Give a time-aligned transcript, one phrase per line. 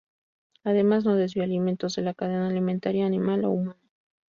[0.63, 3.79] Además no desvía alimentos de la cadena alimentaria animal o humana.